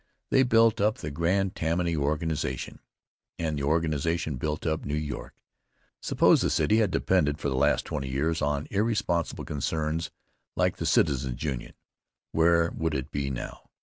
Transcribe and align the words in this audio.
They 0.31 0.41
built 0.41 0.81
up 0.81 0.97
the 0.97 1.11
grand 1.11 1.55
Tammany 1.55 1.95
organization, 1.95 2.79
and 3.37 3.55
the 3.55 3.61
organization 3.65 4.37
built 4.37 4.65
up 4.65 4.83
New 4.83 4.95
York. 4.95 5.35
Suppose 6.01 6.41
the 6.41 6.49
city 6.49 6.77
had 6.77 6.91
to 6.93 6.97
depend 6.97 7.39
for 7.39 7.49
the 7.49 7.55
last 7.55 7.85
twenty 7.85 8.09
years 8.09 8.41
on 8.41 8.67
irresponsible 8.71 9.45
concerns 9.45 10.09
like 10.55 10.77
the 10.77 10.87
Citizens' 10.87 11.43
Union, 11.43 11.73
where 12.31 12.71
would 12.71 12.95
it 12.95 13.11
be 13.11 13.29
now? 13.29 13.69